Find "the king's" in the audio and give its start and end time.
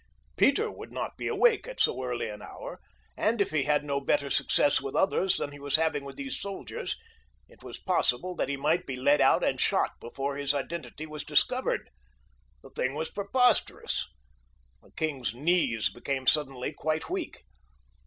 14.81-15.35